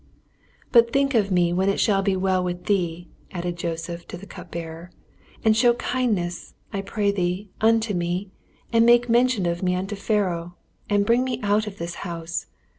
"But 0.71 0.91
think 0.91 1.13
of 1.13 1.29
me 1.29 1.53
when 1.53 1.69
it 1.69 1.79
shall 1.79 2.01
be 2.01 2.15
well 2.15 2.43
with 2.43 2.65
thee," 2.65 3.07
added 3.33 3.55
Joseph 3.55 4.07
to 4.07 4.17
the 4.17 4.25
cup 4.25 4.49
bearer, 4.49 4.89
"and 5.45 5.55
show 5.55 5.75
kindness, 5.75 6.55
I 6.73 6.81
pray 6.81 7.11
thee, 7.11 7.49
unto 7.61 7.93
me, 7.93 8.31
and 8.73 8.83
make 8.83 9.09
mention 9.09 9.45
of 9.45 9.61
me 9.61 9.75
unto 9.75 9.95
Pharaoh, 9.95 10.55
and 10.89 11.05
bring 11.05 11.23
me 11.23 11.39
out 11.43 11.67
of 11.67 11.77
this 11.77 11.93
house. 12.01 12.47